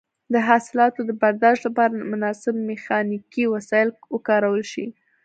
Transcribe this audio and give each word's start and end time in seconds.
د 0.33 0.35
حاصلاتو 0.47 0.99
د 1.09 1.11
برداشت 1.21 1.61
لپاره 1.67 1.93
مناسب 2.13 2.53
میخانیکي 2.69 3.43
وسایل 3.53 3.89
وکارول 4.13 4.63
شي. 4.71 4.85